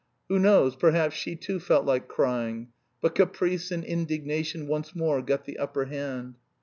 Who 0.29 0.39
knows, 0.39 0.75
perhaps, 0.75 1.15
she 1.15 1.35
too 1.35 1.59
felt 1.59 1.85
like 1.85 2.07
crying. 2.07 2.69
But 3.01 3.13
caprice 3.13 3.69
and 3.69 3.83
indignation 3.85 4.65
once 4.65 4.95
more 4.95 5.21
got 5.21 5.45
the 5.45 5.59
upper 5.59 5.85
hand. 5.85 6.37